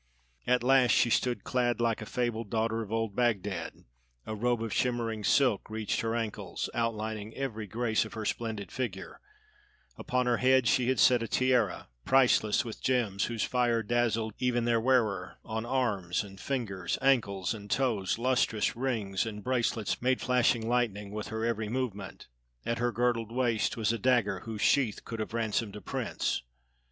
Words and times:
At 0.47 0.63
last 0.63 0.89
she 0.93 1.11
stood 1.11 1.43
clad 1.43 1.79
like 1.79 2.01
a 2.01 2.07
fabled 2.07 2.49
daughter 2.49 2.81
of 2.81 2.91
old 2.91 3.15
Bagdad; 3.15 3.83
a 4.25 4.33
robe 4.33 4.63
of 4.63 4.73
shimmering 4.73 5.23
silk 5.23 5.69
reached 5.69 6.01
her 6.01 6.15
ankles, 6.15 6.71
outlining 6.73 7.35
every 7.35 7.67
grace 7.67 8.03
of 8.03 8.13
her 8.15 8.25
splendid 8.25 8.71
figure; 8.71 9.19
upon 9.99 10.25
her 10.25 10.37
head 10.37 10.65
she 10.67 10.89
had 10.89 10.99
set 10.99 11.21
a 11.21 11.27
tiara, 11.27 11.87
priceless 12.03 12.65
with 12.65 12.81
gems 12.81 13.25
whose 13.25 13.43
fire 13.43 13.83
dazzled 13.83 14.33
even 14.39 14.65
their 14.65 14.81
wearer; 14.81 15.37
on 15.45 15.67
arms 15.67 16.23
and 16.23 16.41
fingers, 16.41 16.97
ankles 16.99 17.53
and 17.53 17.69
toes, 17.69 18.17
lustrous 18.17 18.75
rings 18.75 19.23
and 19.27 19.43
bracelets 19.43 20.01
made 20.01 20.19
flashing 20.19 20.67
lightning 20.67 21.11
with 21.11 21.27
her 21.27 21.45
every 21.45 21.69
movement; 21.69 22.25
at 22.65 22.79
her 22.79 22.91
girdled 22.91 23.31
waist 23.31 23.77
was 23.77 23.93
a 23.93 23.99
dagger 23.99 24.39
whose 24.39 24.61
sheath 24.61 25.05
could 25.05 25.19
have 25.19 25.35
ransomed 25.35 25.75
a 25.75 25.81
prince. 25.81 26.41